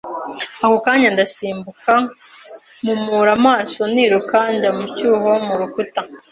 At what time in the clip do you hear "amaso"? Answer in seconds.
3.39-3.81